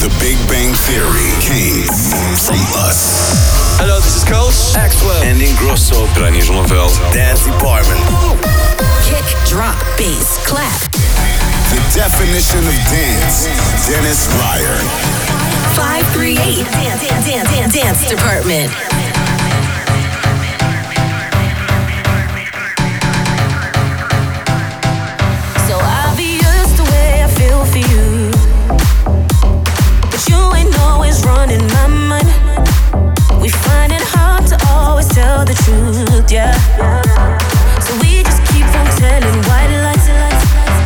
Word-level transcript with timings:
The 0.00 0.08
Big 0.18 0.40
Bang 0.48 0.72
Theory 0.88 1.28
came 1.44 1.84
from 2.40 2.56
us. 2.88 3.76
Hello, 3.76 4.00
this 4.00 4.16
is 4.16 4.24
Coach 4.24 4.72
Axwell 4.72 5.20
and 5.20 5.36
Ingrosso. 5.36 6.08
Reinier 6.16 6.40
Zonneveld. 6.40 6.96
Dance 7.12 7.44
Department. 7.44 8.00
Kick, 9.04 9.28
drop, 9.44 9.76
bass, 10.00 10.40
clap. 10.48 10.72
The 11.68 11.84
definition 11.92 12.64
of 12.64 12.72
dance. 12.88 13.44
Dennis 13.92 14.24
Ruyer. 14.40 14.80
538 15.76 16.64
Dance, 16.72 17.02
dance, 17.04 17.26
dance, 17.28 17.50
dance, 17.52 17.74
dance 17.74 18.08
Department. 18.08 19.09
running 31.24 31.66
my 31.68 31.86
mind. 31.86 32.28
We 33.40 33.48
find 33.48 33.92
it 33.92 34.02
hard 34.02 34.46
to 34.48 34.56
always 34.68 35.08
tell 35.08 35.44
the 35.44 35.54
truth, 35.54 36.30
yeah. 36.30 36.52
So 37.80 37.92
we 38.00 38.22
just 38.22 38.42
keep 38.52 38.66
on 38.66 38.86
telling 38.98 39.38
white 39.48 39.72
lies, 39.84 40.08
lies, 40.08 40.44
lies. 40.54 40.79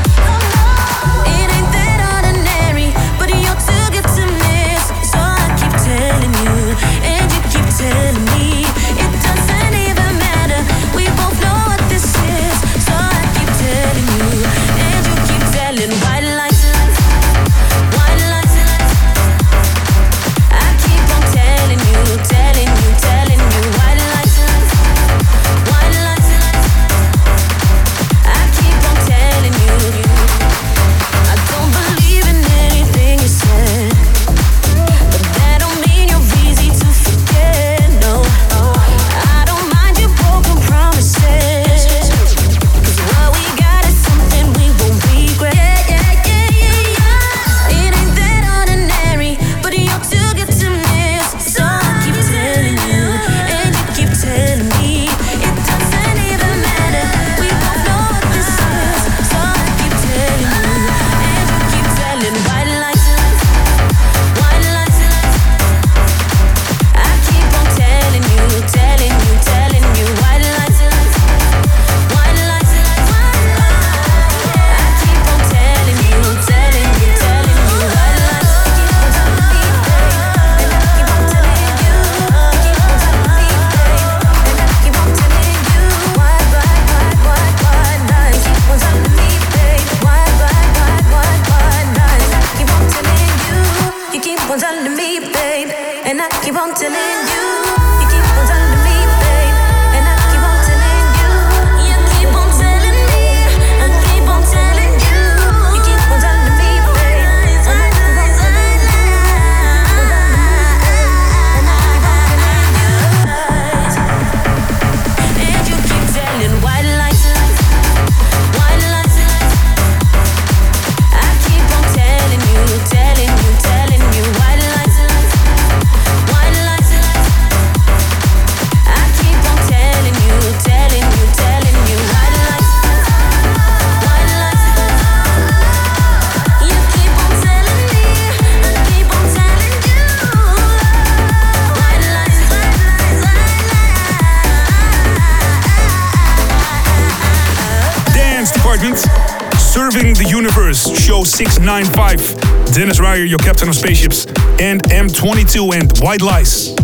95, 151.64 152.72
Dennis 152.72 153.00
Ruyer, 153.00 153.24
your 153.24 153.38
captain 153.38 153.68
of 153.68 153.74
spaceships, 153.74 154.26
and 154.60 154.82
M22 154.84 155.74
and 155.74 155.98
White 155.98 156.20
Lies. 156.20 156.74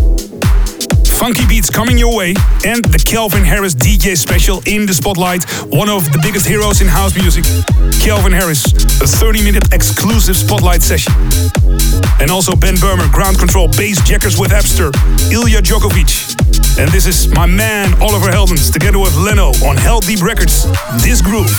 Funky 1.19 1.47
beats 1.47 1.69
coming 1.69 1.99
your 1.99 2.17
way, 2.17 2.35
and 2.65 2.83
the 2.87 2.99
Calvin 2.99 3.45
Harris 3.45 3.75
DJ 3.75 4.17
special 4.17 4.63
in 4.67 4.87
the 4.87 4.95
spotlight, 4.95 5.45
one 5.69 5.91
of 5.91 6.11
the 6.13 6.19
biggest 6.23 6.47
heroes 6.47 6.81
in 6.81 6.89
house 6.89 7.15
music. 7.15 7.45
Calvin 8.01 8.33
Harris, 8.33 8.65
a 9.03 9.07
30 9.07 9.43
minute 9.45 9.75
exclusive 9.75 10.37
spotlight 10.37 10.81
session. 10.81 11.13
And 12.21 12.31
also 12.31 12.57
Ben 12.57 12.77
Böhmer, 12.77 13.13
Ground 13.13 13.39
Control, 13.39 13.69
Bassjackers 13.69 14.41
with 14.41 14.53
Epster, 14.53 14.95
Ilya 15.31 15.61
Djokovic. 15.61 16.39
And 16.79 16.91
this 16.91 17.07
is 17.07 17.29
my 17.29 17.45
man 17.45 17.93
Oliver 18.01 18.31
Heldens 18.31 18.73
together 18.73 18.99
with 18.99 19.13
Lenno 19.13 19.53
on 19.69 19.77
Heldeep 19.77 20.23
Records. 20.23 20.65
This 21.03 21.21
groove. 21.21 21.51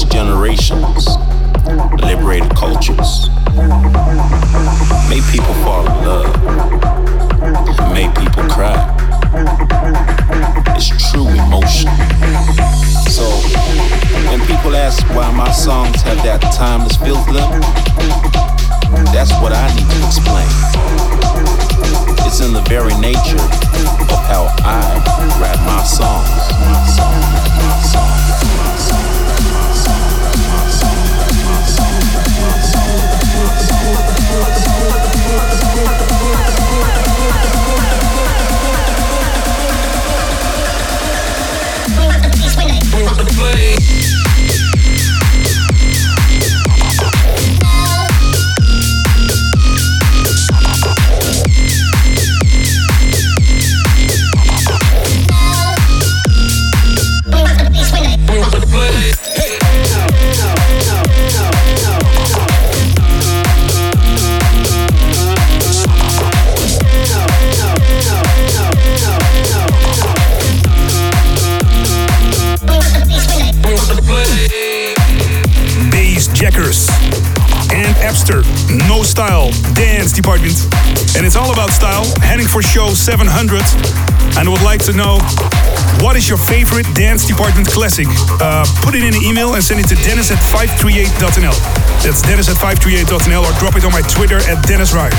Generations, 0.00 1.06
liberated 2.00 2.54
cultures, 2.56 3.28
made 5.08 5.22
people 5.30 5.54
fall 5.64 5.86
in 5.86 6.04
love 6.04 6.72
make 7.92 8.14
people 8.16 8.44
cry. 8.48 8.78
It's 10.76 10.88
true 11.10 11.28
emotion. 11.28 11.90
So 13.12 13.26
when 14.28 14.40
people 14.46 14.74
ask 14.74 15.06
why 15.10 15.30
my 15.32 15.52
songs 15.52 16.00
have 16.02 16.22
that 16.24 16.40
timeless 16.56 16.96
feel 16.96 17.22
to 17.26 17.32
them, 17.32 17.60
that's 19.12 19.32
what 19.42 19.52
I 19.52 19.68
need 19.76 19.88
to 19.92 19.98
explain. 20.06 20.48
It's 22.26 22.40
in 22.40 22.52
the 22.52 22.64
very 22.68 22.96
nature 22.98 23.44
of 24.08 24.20
how 24.24 24.48
I 24.64 24.80
write 25.38 25.60
my 25.68 25.82
songs. 25.84 26.21
Department. 80.12 80.54
And 81.16 81.26
it's 81.26 81.36
all 81.36 81.52
about 81.52 81.70
style, 81.70 82.04
heading 82.20 82.46
for 82.46 82.62
show 82.62 82.88
700. 82.88 83.28
And 84.38 84.48
would 84.48 84.62
like 84.62 84.80
to 84.88 84.92
know 84.92 85.18
what 86.00 86.16
is 86.16 86.28
your 86.28 86.38
favorite 86.38 86.86
dance 86.94 87.24
department 87.24 87.68
classic? 87.68 88.06
Uh, 88.40 88.64
put 88.82 88.94
it 88.94 89.02
in 89.02 89.14
an 89.14 89.22
email 89.22 89.54
and 89.54 89.62
send 89.62 89.80
it 89.80 89.88
to 89.88 89.96
dennis 90.06 90.30
at 90.30 90.38
538.nl. 90.38 91.56
That's 92.02 92.22
dennis 92.22 92.48
at 92.48 92.56
538.nl 92.56 93.44
or 93.44 93.52
drop 93.58 93.76
it 93.76 93.84
on 93.84 93.92
my 93.92 94.02
Twitter 94.02 94.38
at 94.48 94.64
Dennis 94.66 94.92
Ruyer. 94.92 95.12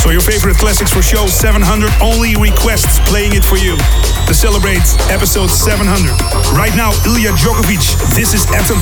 So 0.00 0.10
your 0.10 0.22
favorite 0.22 0.56
classics 0.56 0.92
for 0.92 1.02
show 1.02 1.26
700, 1.26 1.90
only 2.00 2.36
requests 2.36 2.98
playing 3.08 3.34
it 3.34 3.44
for 3.44 3.56
you 3.56 3.76
to 4.26 4.34
celebrate 4.34 4.84
episode 5.10 5.50
700. 5.50 5.84
Right 6.56 6.74
now, 6.76 6.92
Ilya 7.06 7.32
Djokovic, 7.36 7.84
this 8.14 8.34
is 8.34 8.46
Atom. 8.52 8.80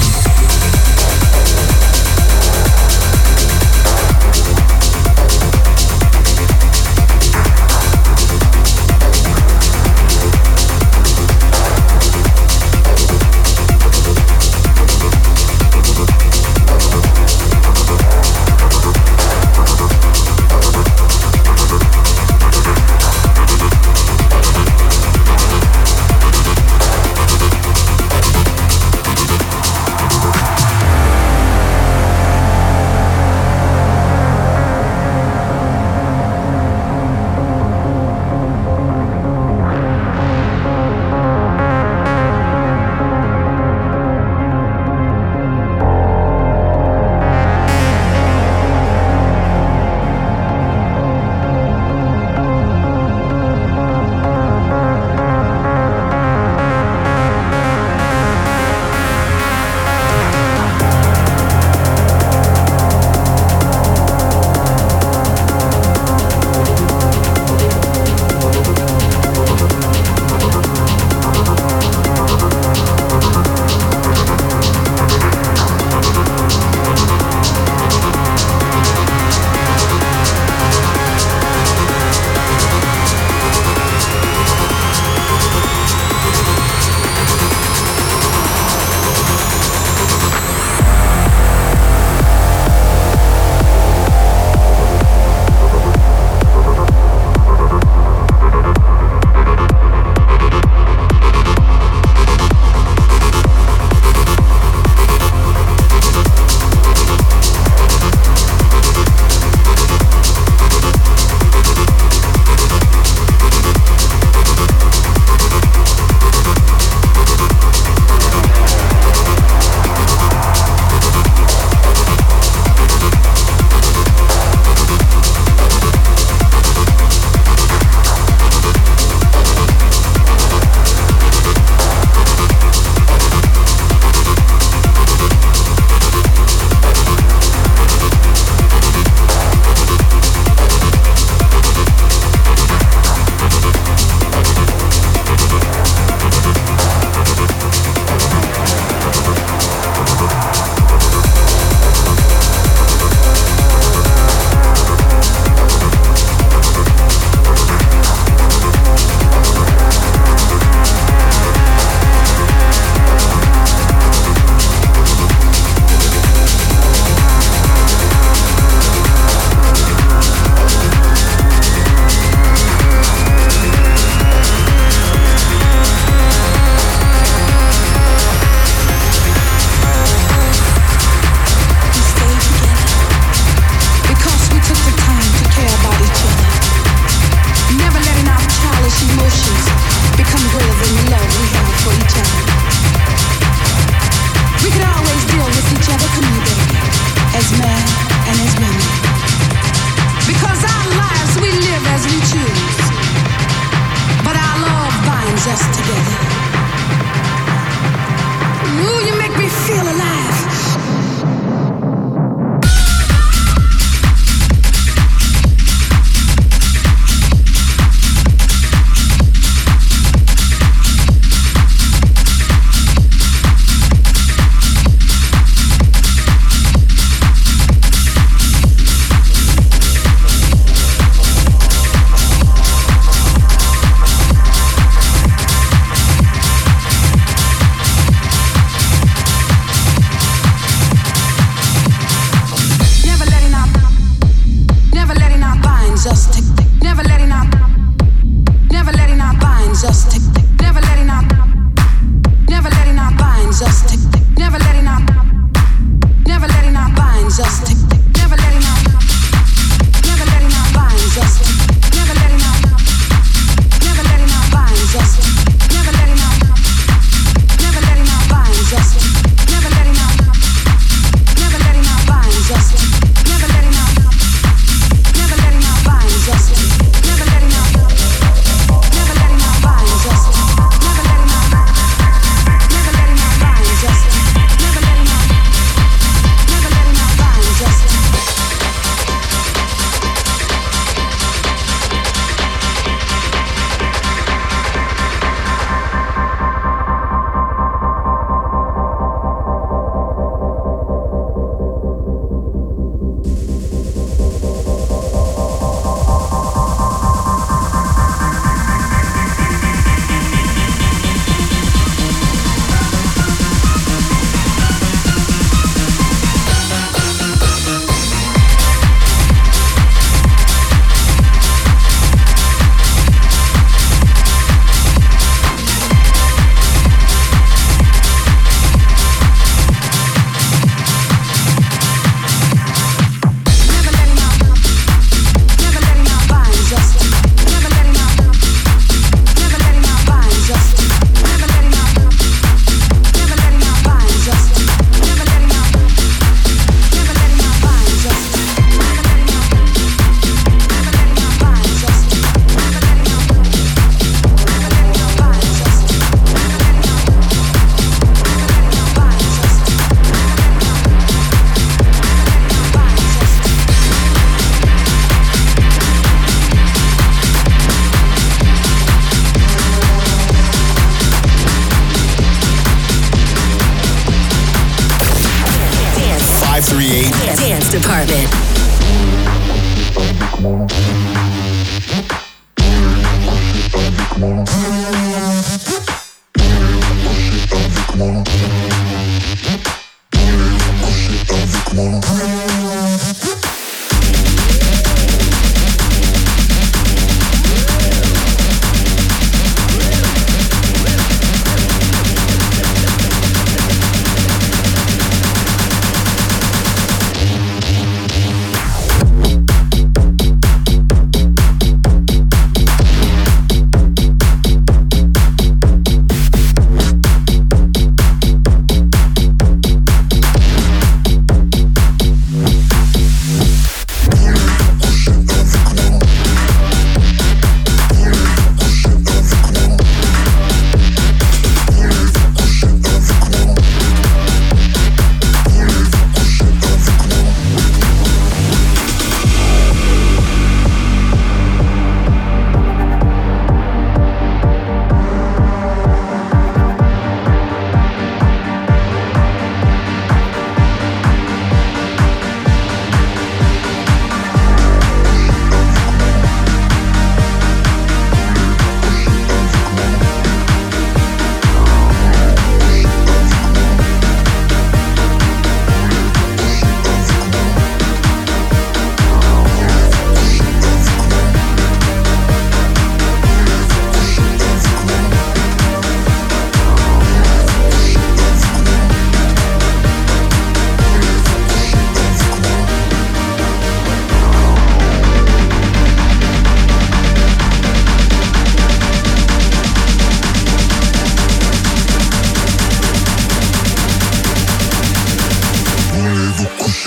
538 376.60 377.36
Dance 377.38 377.70
Department. 377.70 378.58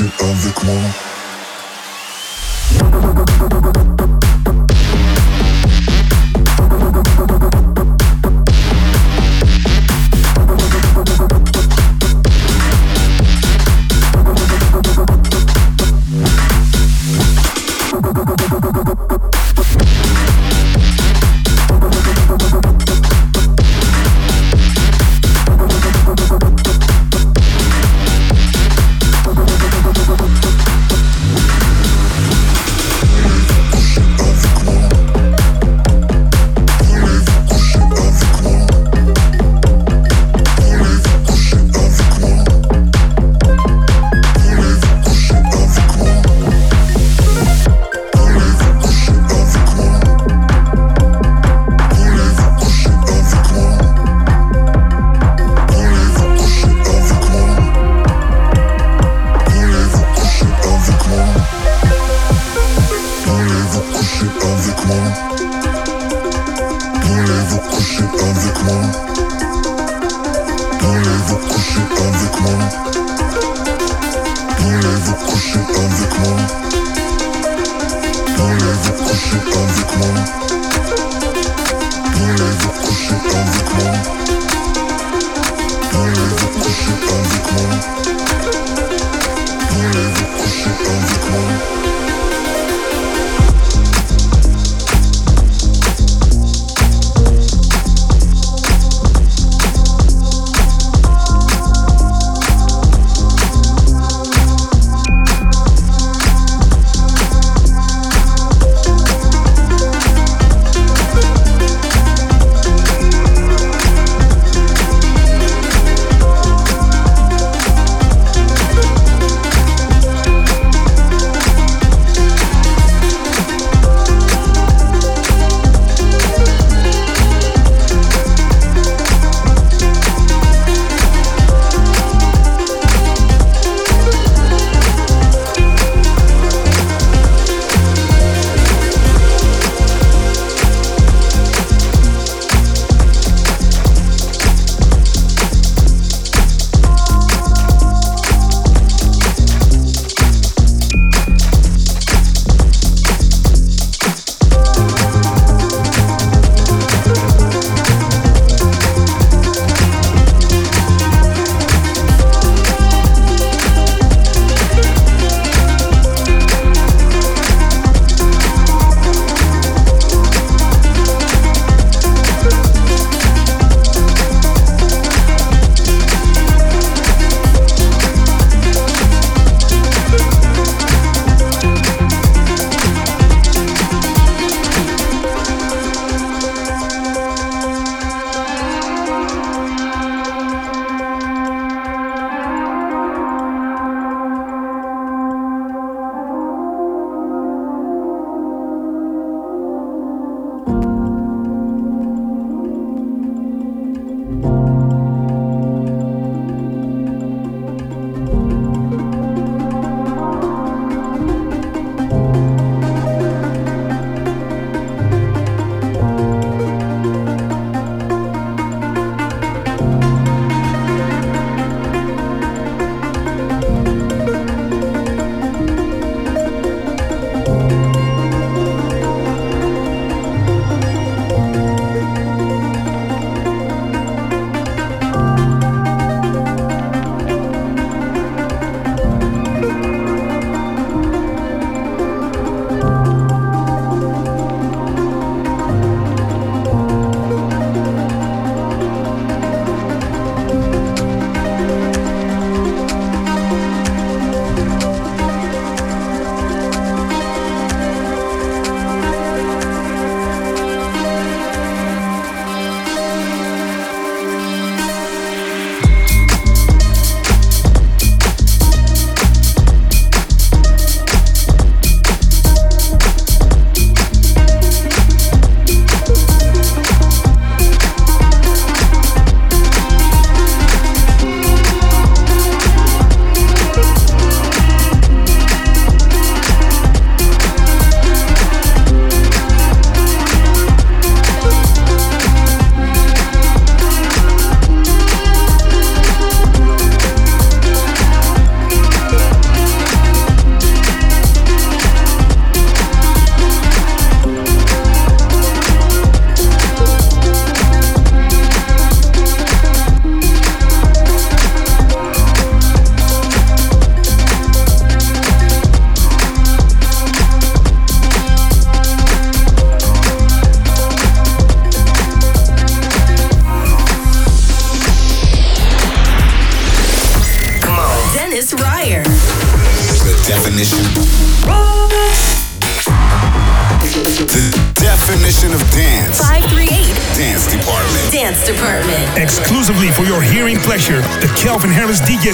tu 0.01 0.23
avec 0.23 0.63
moi. 0.63 1.10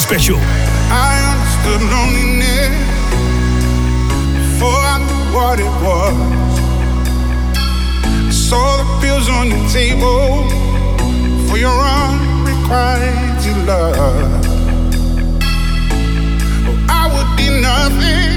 Special. 0.08 0.40
I 0.40 1.20
understood 1.34 1.82
loneliness 1.92 2.72
before 4.40 4.82
I 4.94 4.98
knew 5.04 5.26
what 5.36 5.60
it 5.60 5.74
was. 5.84 6.16
I 8.06 8.32
saw 8.32 8.78
the 8.78 8.88
pills 9.02 9.28
on 9.28 9.50
the 9.50 9.60
table 9.68 10.48
for 11.50 11.58
your 11.58 11.78
unrequited 11.78 13.58
love. 13.68 13.96
Oh, 16.70 16.88
I 16.88 17.04
would 17.12 17.32
be 17.36 17.48
nothing 17.70 18.32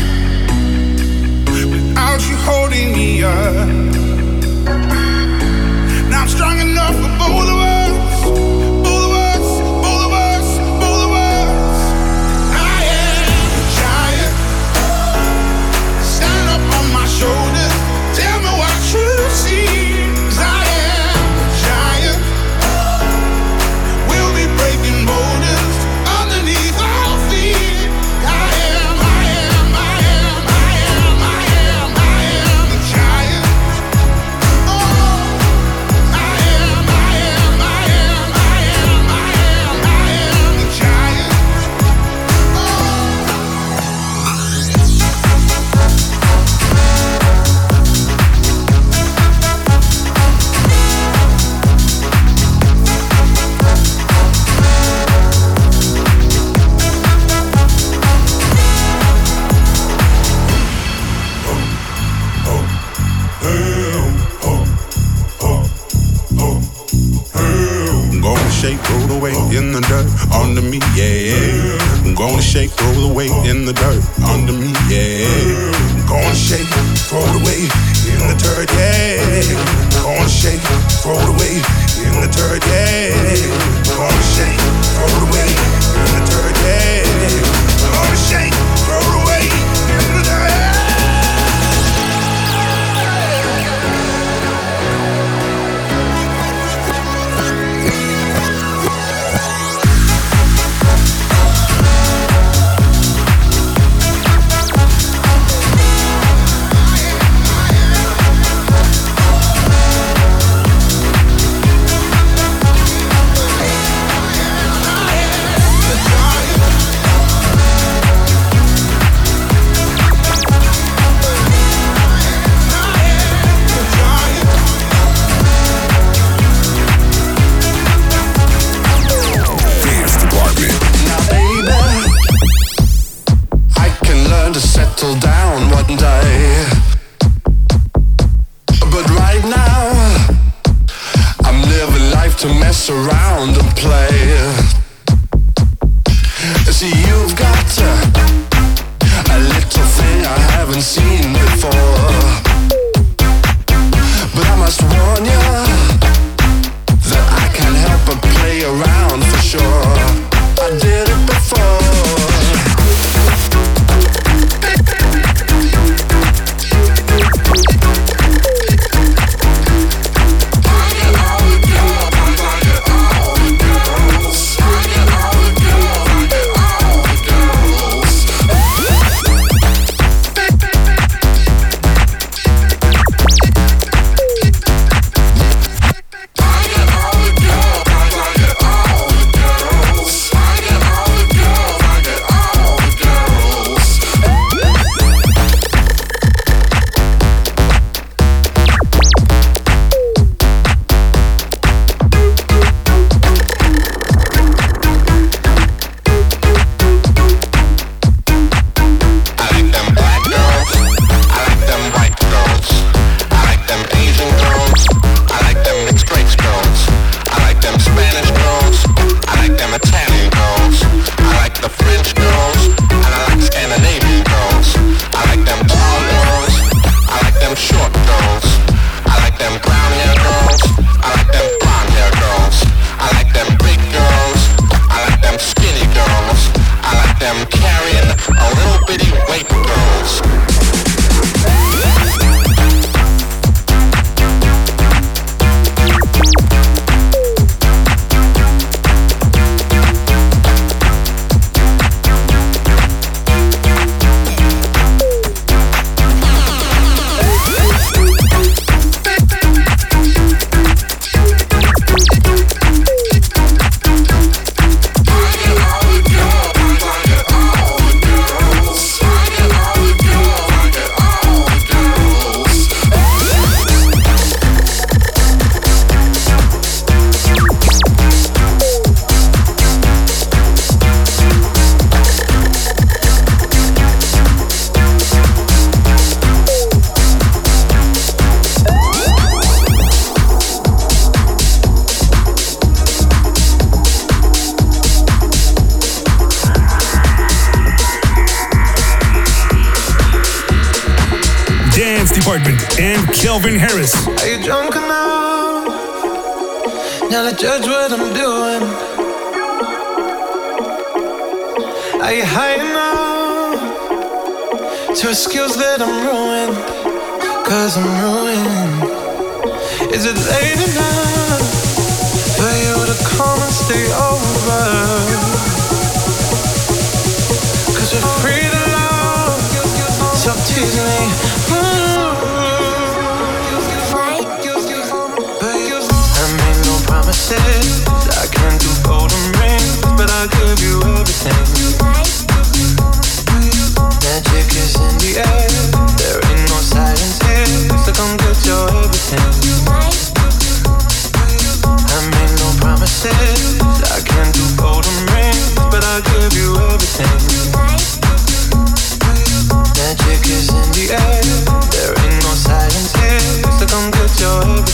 without 1.70 2.20
you 2.28 2.36
holding 2.50 2.88
me 2.94 3.22
up. 3.22 3.68
Now 6.10 6.22
I'm 6.22 6.28
strong 6.28 6.58
enough 6.58 7.19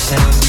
sound 0.07 0.46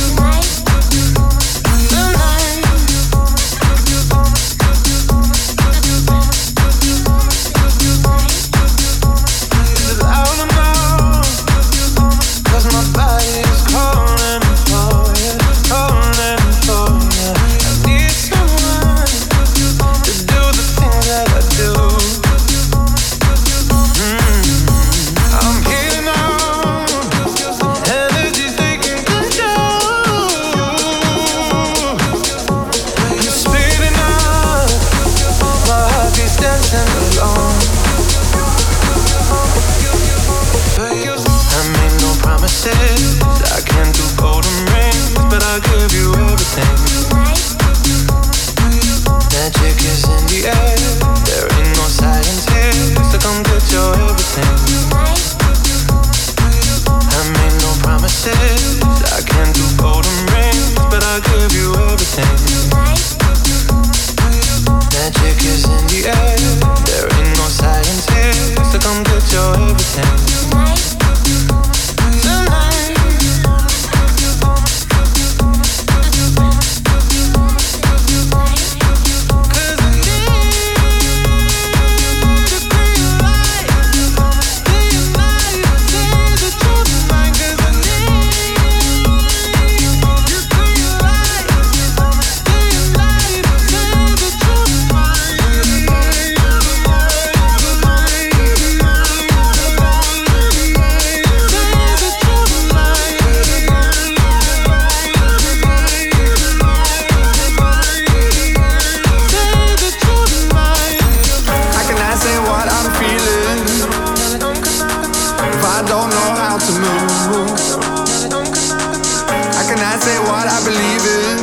what 120.37 120.47
I 120.47 120.59
believe 120.69 121.05
in. 121.17 121.39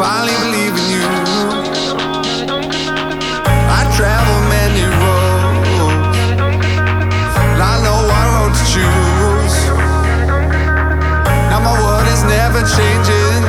Finally 0.00 0.36
believe 0.44 0.74
in 0.80 0.86
you. 0.94 1.06
I 3.78 3.80
travel 3.96 4.38
many 4.56 4.82
roads. 5.02 6.18
I 7.70 7.74
know 7.84 7.98
what 8.10 8.26
road 8.34 8.52
to 8.58 8.64
choose. 8.74 9.56
Now 11.50 11.60
my 11.68 11.74
world 11.82 12.08
is 12.14 12.22
never 12.36 12.60
changing. 12.76 13.42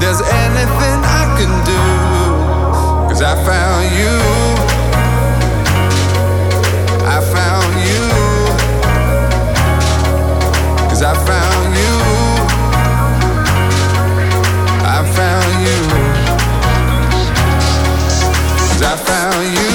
There's 0.00 0.22
anything 0.44 0.98
I 1.20 1.24
can 1.38 1.52
do. 1.72 1.82
Cause 3.08 3.22
I 3.22 3.34
found 3.48 3.86
you. 4.00 4.17
About 19.08 19.40
you. 19.40 19.67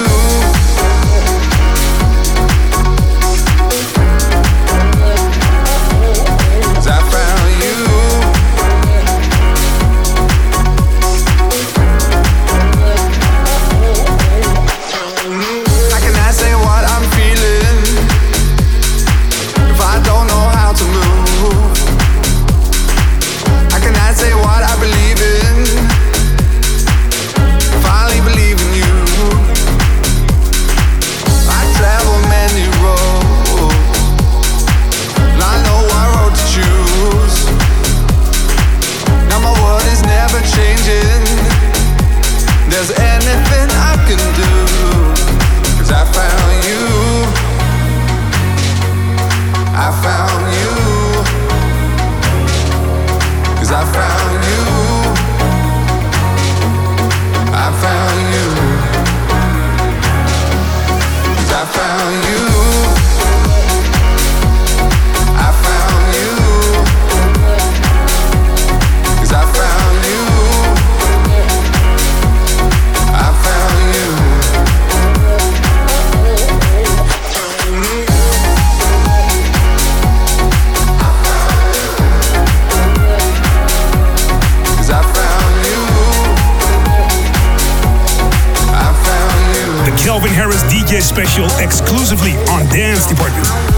special 91.14 91.46
exclusively 91.60 92.32
on 92.50 92.66
Dance 92.70 93.06
Department. 93.06 93.73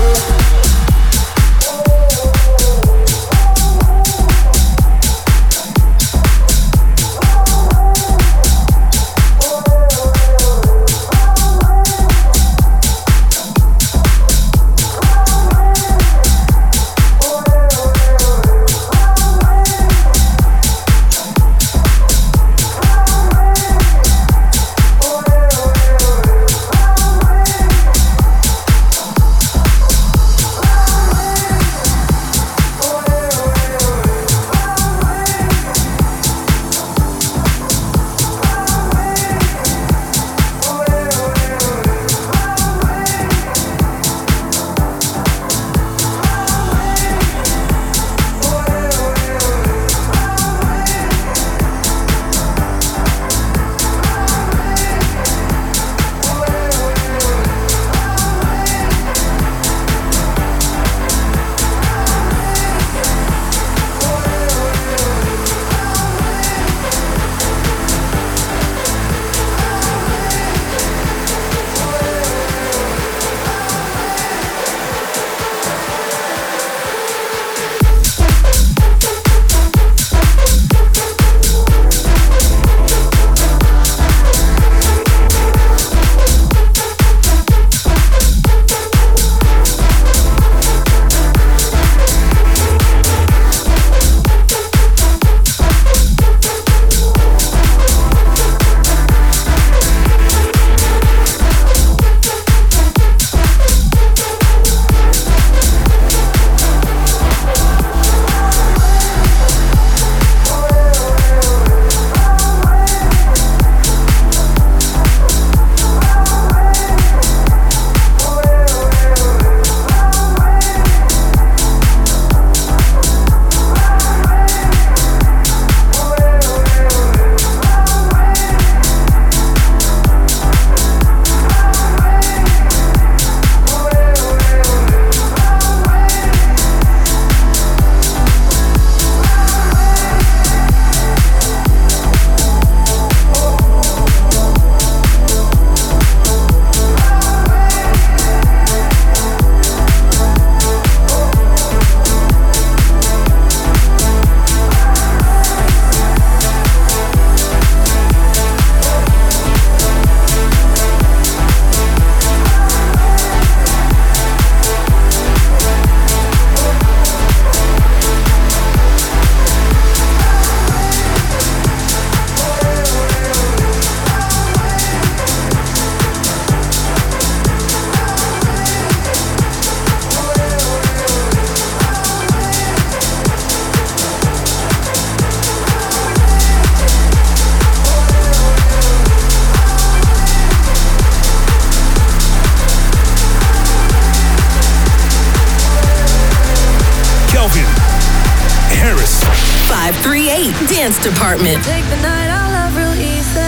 Dance 201.38 201.46
department. 201.46 201.64
Take 201.66 201.84
the 201.90 201.98
night 202.02 202.30
I 202.30 202.52
love 202.52 202.76
real 202.78 202.94
easy. 202.94 203.40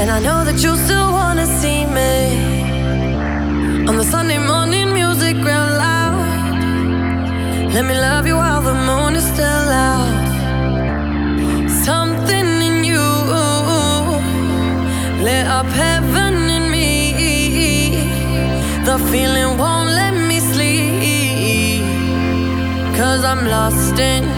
And 0.00 0.10
I 0.10 0.20
know 0.20 0.44
that 0.44 0.62
you 0.62 0.76
still 0.76 1.12
wanna 1.12 1.46
see 1.46 1.86
me. 1.86 2.46
On 3.88 3.96
the 3.96 4.04
Sunday 4.04 4.38
morning, 4.38 4.92
music 4.92 5.36
real 5.36 5.70
loud. 5.84 6.26
Let 7.74 7.84
me 7.84 7.94
love 7.94 8.26
you 8.26 8.36
while 8.36 8.62
the 8.62 8.74
moon 8.74 9.16
is 9.16 9.24
still 9.24 9.68
out. 9.90 10.28
Something 11.84 12.62
in 12.68 12.84
you 12.84 13.08
lit 15.22 15.46
up 15.46 15.66
heaven 15.66 16.50
in 16.50 16.70
me. 16.70 18.04
The 18.84 18.98
feeling 19.10 19.58
won't 19.58 19.90
let 19.90 20.14
me 20.14 20.40
sleep. 20.40 21.82
Cause 22.96 23.24
I'm 23.24 23.46
lost 23.46 23.98
in 23.98 24.37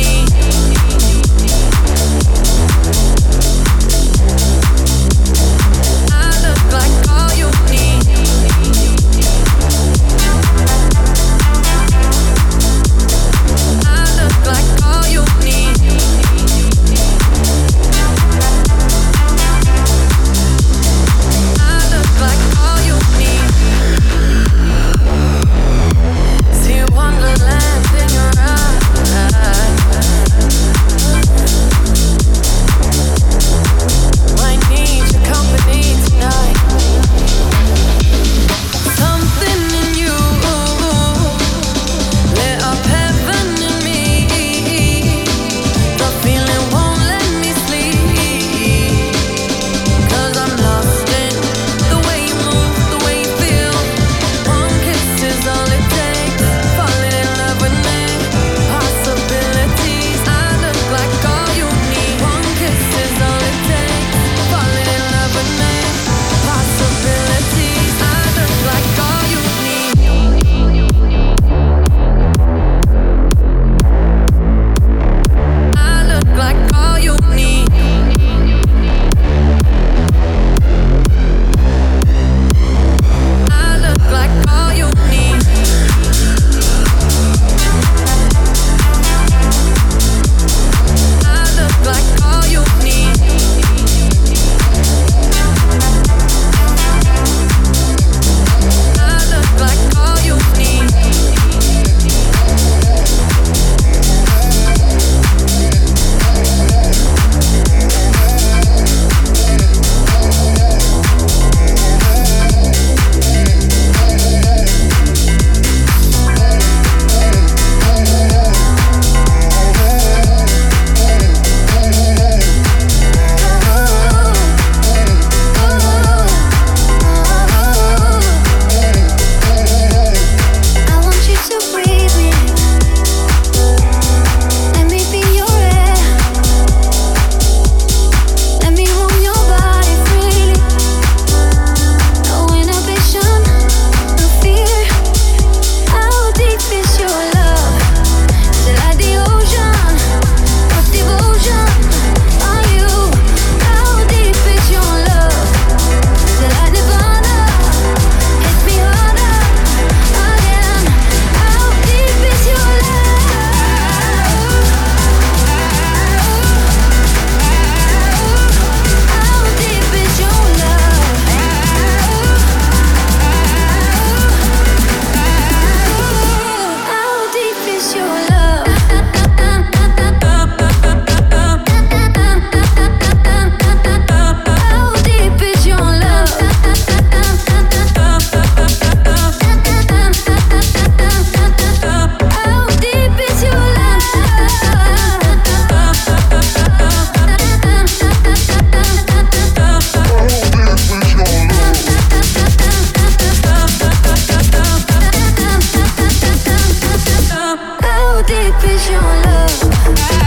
visual 208.61 209.01
love. 209.01 210.20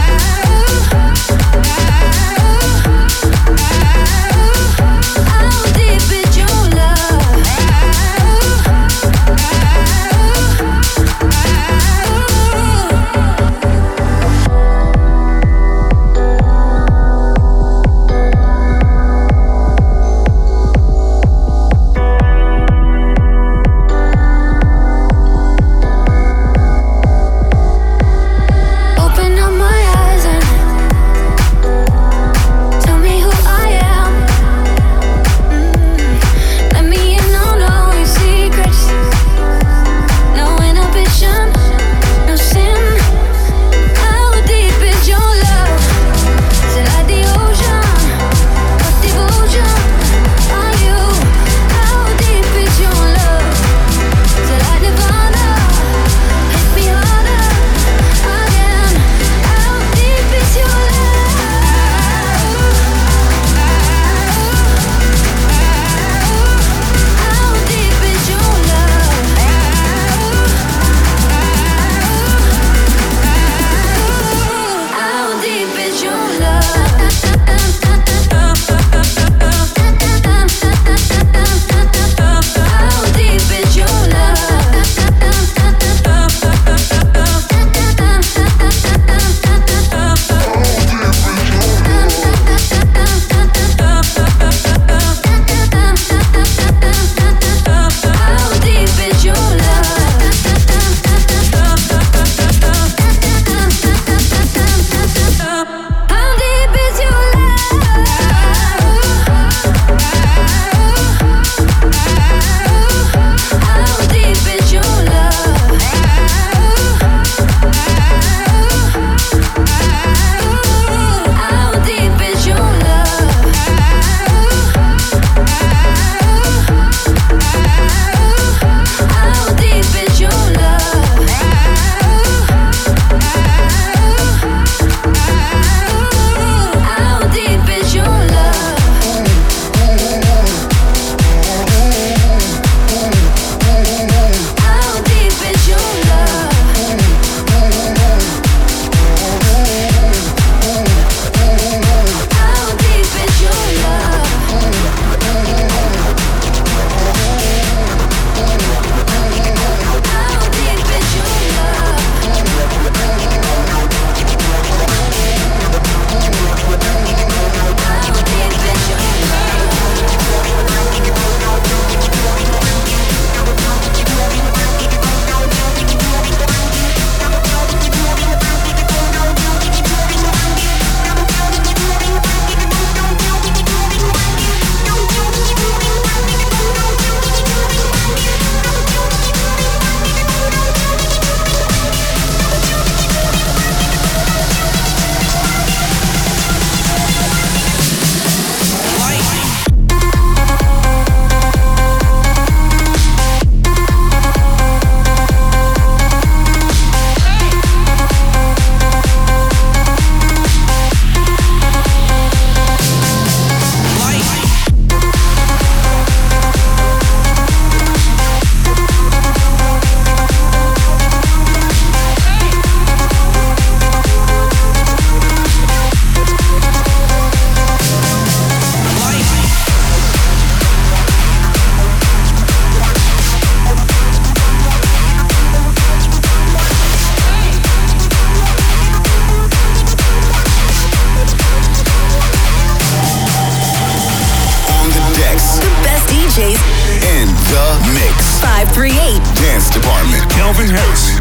department, 249.75 250.29
Calvin 250.31 250.69
Harris. 250.69 251.14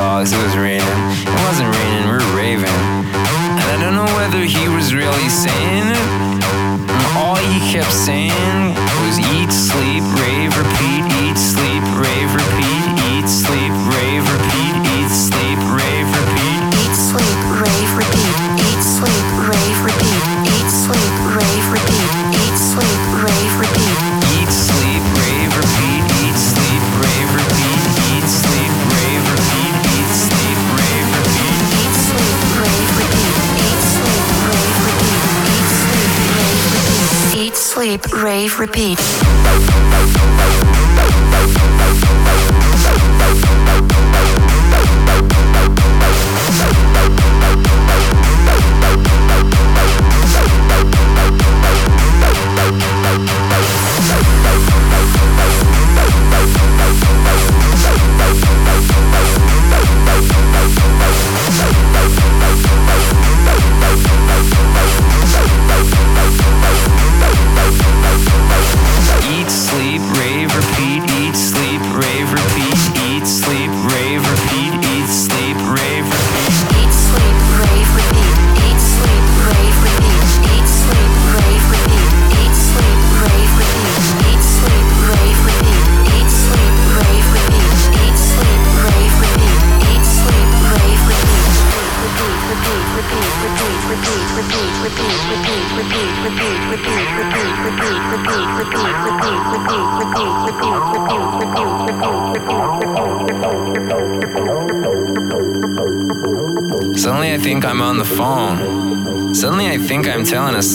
dogs, 0.00 0.32
it 0.32 0.42
was 0.42 0.56
real. 0.56 0.69
repeat. 38.60 39.19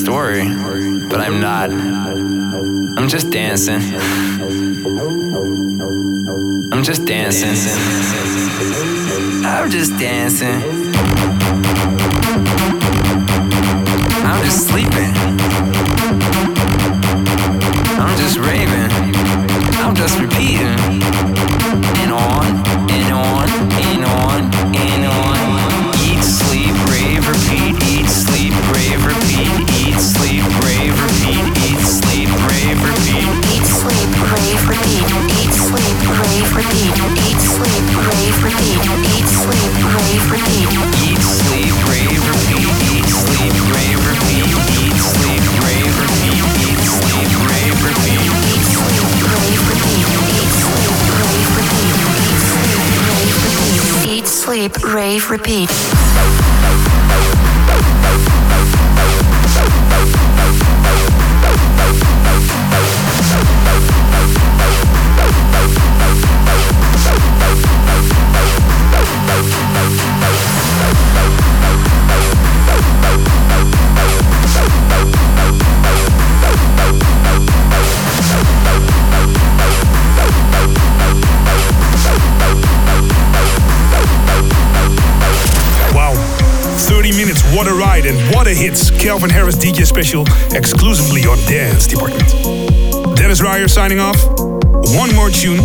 story, 0.06 0.44
but 1.10 1.20
I'm 1.20 1.40
not. 1.40 1.72
I'm 1.72 3.08
just 3.08 3.32
dancing. 3.32 3.82
I'm 6.72 6.84
just 6.84 7.06
dancing. 7.06 7.58
I'm 9.44 9.72
just 9.72 9.98
dancing. 9.98 11.35
repeat. 55.30 55.95
What 87.54 87.68
a 87.68 87.74
Ride 87.74 88.06
and 88.06 88.18
What 88.34 88.48
a 88.48 88.54
Hits, 88.54 88.90
Calvin 88.90 89.30
Harris 89.30 89.56
DJ 89.56 89.86
special, 89.86 90.26
exclusively 90.56 91.22
on 91.22 91.38
Dance 91.48 91.88
Department. 91.88 92.28
Dennis 93.16 93.42
Ruyer 93.42 93.68
signing 93.68 94.00
off. 94.00 94.18
One 94.96 95.14
more 95.16 95.30
tune, 95.30 95.58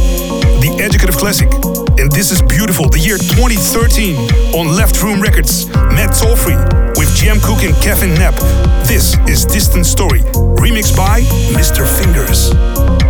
The 0.60 0.78
Educative 0.80 1.16
Classic. 1.16 1.50
And 1.98 2.10
this 2.12 2.30
is 2.30 2.42
beautiful, 2.42 2.88
the 2.88 2.98
year 2.98 3.18
2013 3.18 4.16
on 4.54 4.76
Leftroom 4.76 5.20
Records. 5.22 5.68
Matt 5.68 6.10
Tolfrey 6.10 6.56
with 6.96 7.14
Jem 7.14 7.40
Cooke 7.40 7.64
and 7.64 7.74
Kevin 7.82 8.14
Knapp. 8.14 8.34
This 8.86 9.16
is 9.28 9.44
Distant 9.44 9.86
Story, 9.86 10.20
remixed 10.60 10.96
by 10.96 11.20
Mr. 11.52 11.86
Fingers. 11.86 13.09